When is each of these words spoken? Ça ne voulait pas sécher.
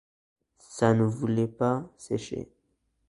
Ça 0.57 0.95
ne 0.95 1.03
voulait 1.03 1.47
pas 1.47 1.87
sécher. 1.95 2.49